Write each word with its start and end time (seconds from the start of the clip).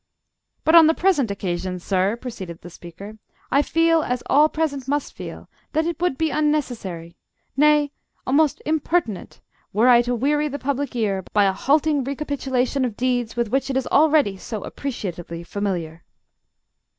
"But, 0.63 0.73
on 0.73 0.87
the 0.87 0.95
present 0.95 1.29
occasion, 1.29 1.77
sir," 1.77 2.15
proceeded 2.15 2.61
the 2.61 2.71
speaker, 2.71 3.19
"I 3.51 3.61
feel, 3.61 4.01
as 4.01 4.23
all 4.25 4.49
present 4.49 4.87
must 4.87 5.13
feel, 5.13 5.47
that 5.73 5.85
it 5.85 6.01
would 6.01 6.17
be 6.17 6.31
unnecessary 6.31 7.15
nay, 7.55 7.91
almost 8.25 8.63
impertinent 8.65 9.41
were 9.73 9.87
I 9.89 10.01
to 10.01 10.15
weary 10.15 10.47
the 10.47 10.57
public 10.57 10.95
ear 10.95 11.23
by 11.33 11.45
a 11.45 11.53
halting 11.53 12.03
recapitulation 12.03 12.83
of 12.83 12.97
deeds 12.97 13.35
with 13.35 13.49
which 13.49 13.69
it 13.69 13.77
is 13.77 13.85
already 13.85 14.37
so 14.37 14.63
appreciatively 14.63 15.43
familiar." 15.43 16.03